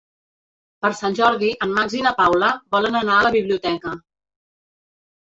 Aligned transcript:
Per 0.85 0.89
Sant 0.99 1.17
Jordi 1.17 1.49
en 1.65 1.75
Max 1.75 1.95
i 1.97 2.01
na 2.05 2.13
Paula 2.21 2.49
volen 2.77 2.97
anar 3.01 3.17
a 3.19 3.27
la 3.27 3.31
biblioteca. 3.35 3.93